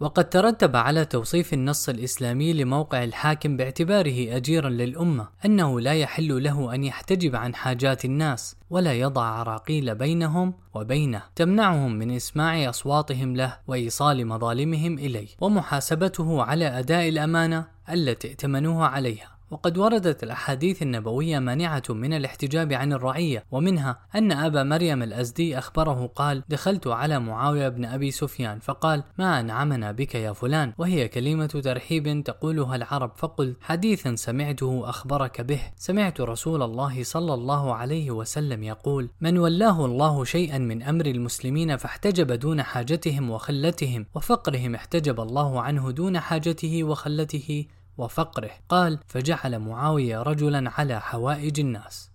وقد 0.00 0.28
ترتب 0.28 0.76
على 0.76 1.04
توصيف 1.04 1.54
النص 1.54 1.88
الإسلامي 1.88 2.52
لموقع 2.52 3.04
الحاكم 3.04 3.56
باعتباره 3.56 4.36
أجيرا 4.36 4.68
للأمة 4.68 5.28
أنه 5.44 5.80
لا 5.80 5.92
يحل 5.92 6.42
له 6.42 6.74
أن 6.74 6.84
يحتجب 6.84 7.36
عن 7.36 7.54
حاجات 7.54 8.04
الناس 8.04 8.56
ولا 8.70 8.92
يضع 8.92 9.24
عراقيل 9.24 9.94
بينهم 9.94 10.54
وبينه 10.74 11.22
تمنعهم 11.36 11.92
من 11.92 12.10
إسماع 12.10 12.70
أصواتهم 12.70 13.36
له 13.36 13.58
وإيصال 13.66 14.26
مظالمهم 14.26 14.98
إليه 14.98 15.28
ومحاسبته 15.40 16.42
على 16.42 16.78
أداء 16.78 17.08
الأمانة 17.08 17.64
التي 17.92 18.28
ائتمنوها 18.28 18.86
عليها. 18.86 19.37
وقد 19.50 19.78
وردت 19.78 20.22
الأحاديث 20.22 20.82
النبوية 20.82 21.38
مانعة 21.38 21.82
من 21.88 22.12
الاحتجاب 22.12 22.72
عن 22.72 22.92
الرعية 22.92 23.44
ومنها 23.50 23.98
أن 24.14 24.32
أبا 24.32 24.62
مريم 24.62 25.02
الأزدي 25.02 25.58
أخبره 25.58 26.06
قال 26.06 26.42
دخلت 26.48 26.86
على 26.86 27.18
معاوية 27.20 27.68
بن 27.68 27.84
أبي 27.84 28.10
سفيان 28.10 28.58
فقال 28.58 29.02
ما 29.18 29.40
أنعمنا 29.40 29.92
بك 29.92 30.14
يا 30.14 30.32
فلان 30.32 30.72
وهي 30.78 31.08
كلمة 31.08 31.46
ترحيب 31.46 32.24
تقولها 32.24 32.76
العرب 32.76 33.12
فقل 33.16 33.56
حديثا 33.60 34.14
سمعته 34.14 34.82
أخبرك 34.88 35.40
به. 35.40 35.60
سمعت 35.76 36.20
رسول 36.20 36.62
الله 36.62 37.02
صلى 37.02 37.34
الله 37.34 37.74
عليه 37.74 38.10
وسلم 38.10 38.62
يقول 38.62 39.10
من 39.20 39.38
ولاه 39.38 39.84
الله 39.84 40.24
شيئا 40.24 40.58
من 40.58 40.82
أمر 40.82 41.06
المسلمين 41.06 41.76
فاحتجب 41.76 42.32
دون 42.32 42.62
حاجتهم 42.62 43.30
وخلتهم 43.30 44.06
وفقرهم 44.14 44.74
احتجب 44.74 45.20
الله 45.20 45.60
عنه 45.60 45.90
دون 45.90 46.20
حاجته 46.20 46.84
وخلته 46.84 47.66
وفقره. 47.98 48.50
قال 48.68 48.98
فجعل 49.06 49.58
معاوية 49.58 50.22
رجلا 50.22 50.70
على 50.70 51.00
حوائج 51.00 51.60
الناس. 51.60 52.10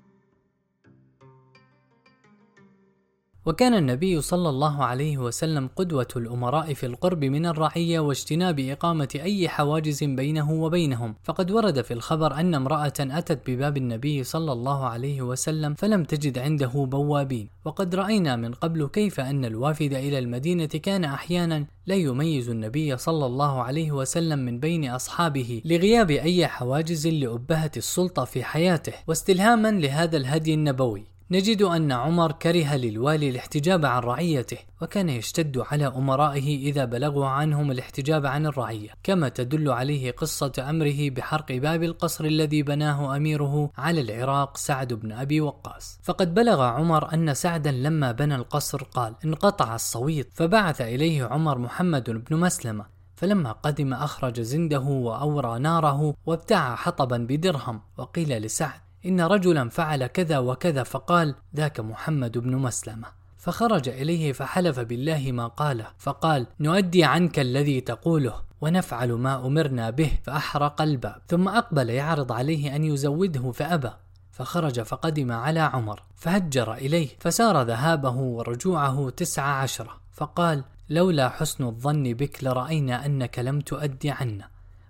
وكان 3.46 3.74
النبي 3.74 4.22
صلى 4.22 4.50
الله 4.50 4.84
عليه 4.84 5.18
وسلم 5.18 5.70
قدوة 5.76 6.08
الأمراء 6.16 6.74
في 6.74 6.86
القرب 6.86 7.26
من 7.26 7.46
الرعية 7.46 8.00
واجتناب 8.00 8.60
إقامة 8.60 9.08
أي 9.16 9.50
حواجز 9.50 10.04
بينه 10.04 10.52
وبينهم، 10.52 11.16
فقد 11.24 11.52
ورد 11.52 11.82
في 11.82 11.94
الخبر 11.94 12.34
أن 12.34 12.56
امرأة 12.56 12.94
أتت 13.00 13.50
بباب 13.50 13.78
النبي 13.78 14.24
صلى 14.24 14.52
الله 14.52 14.86
عليه 14.86 15.22
وسلم 15.22 15.74
فلم 15.74 16.04
تجد 16.04 16.38
عنده 16.38 16.72
بوابين، 16.92 17.50
وقد 17.66 17.96
رأينا 17.96 18.36
من 18.36 18.54
قبل 18.54 18.88
كيف 18.88 19.20
أن 19.20 19.46
الوافد 19.46 19.94
إلى 19.94 20.20
المدينة 20.20 20.66
كان 20.66 21.04
أحيانا 21.04 21.66
لا 21.86 21.96
يميز 21.96 22.50
النبي 22.50 22.98
صلى 22.98 23.26
الله 23.26 23.62
عليه 23.62 23.92
وسلم 23.92 24.40
من 24.40 24.60
بين 24.60 24.90
أصحابه 24.90 25.62
لغياب 25.66 26.12
أي 26.12 26.48
حواجز 26.48 27.08
لأبهة 27.08 27.72
السلطة 27.78 28.26
في 28.26 28.44
حياته، 28.44 28.94
واستلهاما 29.08 29.72
لهذا 29.72 30.18
الهدي 30.18 30.54
النبوي. 30.54 31.13
نجد 31.34 31.62
أن 31.62 31.92
عمر 31.92 32.32
كره 32.32 32.76
للوالي 32.76 33.30
الاحتجاب 33.30 33.86
عن 33.86 34.02
رعيته 34.02 34.58
وكان 34.82 35.10
يشتد 35.10 35.58
على 35.58 35.88
أمرائه 35.88 36.70
إذا 36.70 36.86
بلغوا 36.86 37.26
عنهم 37.26 37.72
الاحتجاب 37.72 38.26
عن 38.26 38.46
الرعية 38.46 38.90
كما 39.04 39.30
تدل 39.30 39.70
عليه 39.72 40.12
قصة 40.12 40.52
أمره 40.70 41.10
بحرق 41.10 41.52
باب 41.52 41.84
القصر 41.84 42.26
الذي 42.26 42.64
بناه 42.64 43.16
أميره 43.16 43.72
على 43.78 44.02
العراق 44.02 44.58
سعد 44.58 44.94
بن 44.94 45.12
أبي 45.12 45.42
وقاص. 45.42 46.00
فقد 46.04 46.34
بلغ 46.34 46.62
عمر 46.62 47.14
أن 47.14 47.34
سعدا 47.34 47.72
لما 47.72 48.12
بنى 48.12 48.36
القصر 48.36 48.84
قال 48.84 49.16
انقطع 49.26 49.76
الصويت 49.76 50.30
فبعث 50.34 50.82
إليه 50.82 51.24
عمر 51.24 51.58
محمد 51.58 52.10
بن 52.10 52.38
مسلمة 52.38 52.86
فلما 53.16 53.52
قدم 53.52 53.94
أخرج 53.94 54.42
زنده 54.42 54.80
وأورى 54.80 55.60
ناره 55.60 56.14
وابتاع 56.26 56.76
حطبا 56.76 57.18
بدرهم 57.18 57.82
وقيل 57.98 58.30
لسعد 58.30 58.83
إن 59.06 59.22
رجلا 59.22 59.70
فعل 59.70 60.08
كذا 60.08 60.40
وكذا 60.40 60.84
فقال 60.84 61.36
ذاك 61.56 61.80
محمد 61.80 62.38
بن 62.38 62.56
مسلمة. 62.56 63.08
فخرج 63.38 63.90
إليه 63.90 64.32
فحلف 64.32 64.80
بالله 64.80 65.32
ما 65.32 65.48
قاله 65.48 65.88
فقال 65.98 66.48
نؤدي 66.60 67.04
عنك 67.04 67.40
الذي 67.40 67.82
تقوله 67.82 68.42
ونفعل 68.62 69.12
ما 69.12 69.48
أمرنا 69.48 69.90
به 69.90 70.12
فأحرق 70.24 70.82
الباب. 70.82 71.22
ثم 71.28 71.48
أقبل 71.48 71.90
يعرض 71.90 72.32
عليه 72.32 72.76
أن 72.76 72.84
يزوده 72.84 73.52
فأبى. 73.52 73.92
فخرج 74.32 74.82
فقدم 74.82 75.32
على 75.32 75.60
عمر 75.60 76.04
فهجر 76.16 76.74
إليه 76.74 77.10
فسار 77.20 77.62
ذهابه 77.62 78.16
ورجوعه 78.16 79.10
تسع 79.10 79.44
عشرة 79.44 79.90
فقال 80.12 80.64
لولا 80.90 81.30
حسن 81.30 81.64
الظن 81.64 82.04
بك 82.04 82.44
لرأينا 82.44 83.06
أنك 83.06 83.40
لم 83.40 83.62
تؤدي 83.62 84.12
عنا. 84.12 84.48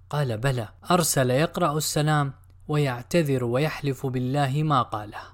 قال 0.10 0.38
بلى 0.38 0.68
أرسل 0.92 1.30
يقرأ 1.30 1.78
السلام؟ 1.78 2.34
ويعتذر 2.68 3.44
ويحلف 3.44 4.06
بالله 4.06 4.64
ما 4.64 4.82
قاله. 4.82 5.33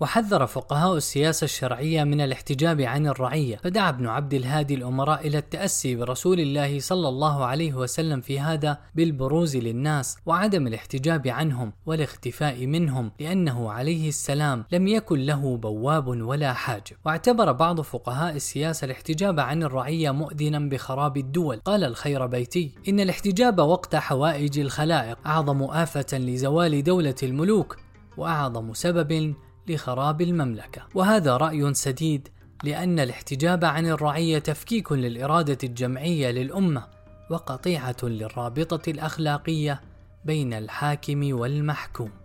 وحذر 0.00 0.46
فقهاء 0.46 0.96
السياسة 0.96 1.44
الشرعية 1.44 2.04
من 2.04 2.20
الاحتجاب 2.20 2.80
عن 2.80 3.06
الرعية، 3.06 3.56
فدعا 3.56 3.88
ابن 3.88 4.06
عبد 4.06 4.34
الهادي 4.34 4.74
الأمراء 4.74 5.26
إلى 5.26 5.38
التأسي 5.38 5.96
برسول 5.96 6.40
الله 6.40 6.80
صلى 6.80 7.08
الله 7.08 7.44
عليه 7.44 7.74
وسلم 7.74 8.20
في 8.20 8.40
هذا 8.40 8.78
بالبروز 8.94 9.56
للناس 9.56 10.16
وعدم 10.26 10.66
الاحتجاب 10.66 11.28
عنهم 11.28 11.72
والاختفاء 11.86 12.66
منهم، 12.66 13.10
لأنه 13.20 13.70
عليه 13.70 14.08
السلام 14.08 14.64
لم 14.72 14.88
يكن 14.88 15.18
له 15.18 15.56
بواب 15.56 16.06
ولا 16.06 16.52
حاجب، 16.52 16.96
واعتبر 17.06 17.52
بعض 17.52 17.80
فقهاء 17.80 18.36
السياسة 18.36 18.84
الاحتجاب 18.84 19.40
عن 19.40 19.62
الرعية 19.62 20.10
مؤذنا 20.10 20.58
بخراب 20.58 21.16
الدول، 21.16 21.60
قال 21.64 21.84
الخير 21.84 22.26
بيتي: 22.26 22.72
إن 22.88 23.00
الاحتجاب 23.00 23.58
وقت 23.58 23.96
حوائج 23.96 24.58
الخلائق 24.58 25.18
أعظم 25.26 25.62
آفة 25.62 26.18
لزوال 26.18 26.82
دولة 26.82 27.14
الملوك، 27.22 27.76
وأعظم 28.16 28.74
سبب 28.74 29.34
لخراب 29.70 30.20
المملكة. 30.22 30.82
وهذا 30.94 31.36
رأي 31.36 31.74
سديد 31.74 32.28
لأن 32.64 33.00
الاحتجاب 33.00 33.64
عن 33.64 33.86
الرعية 33.86 34.38
تفكيك 34.38 34.92
للإرادة 34.92 35.58
الجمعية 35.64 36.30
للأمة 36.30 36.86
وقطيعة 37.30 37.96
للرابطة 38.02 38.90
الأخلاقية 38.90 39.80
بين 40.24 40.52
الحاكم 40.52 41.32
والمحكوم. 41.32 42.19